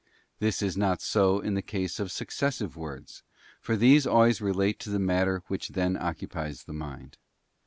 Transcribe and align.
This 0.39 0.63
is 0.63 0.75
not 0.75 0.99
so 0.99 1.41
in 1.41 1.53
the 1.53 1.61
case 1.61 1.99
of 1.99 2.11
Successive 2.11 2.75
Words, 2.75 3.21
for 3.61 3.77
these 3.77 4.07
always 4.07 4.41
relate 4.41 4.79
to 4.79 4.89
the 4.89 4.97
matter 4.97 5.43
which 5.47 5.67
then 5.67 5.95
occupies 5.95 6.63
the 6.63 6.73
mind. 6.73 7.19